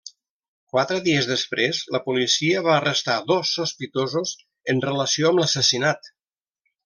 [0.75, 4.33] Quatre dies després, la policia va arrestar dos sospitosos
[4.75, 6.11] en relació amb l'assassinat.